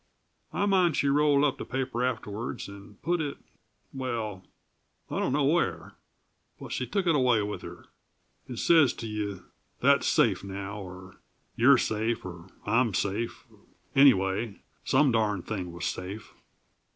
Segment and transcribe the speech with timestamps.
[0.51, 3.37] I mind she rolled up the paper afterwards and put it
[3.93, 4.43] well,
[5.11, 5.93] I dunno where,
[6.59, 7.85] but she took it away with her,
[8.47, 9.43] and says to you:
[9.79, 11.17] 'That's safe, now' or
[11.55, 13.45] 'You're safe,' or 'I'm safe,'
[13.95, 16.33] anyway, some darned thing was safe.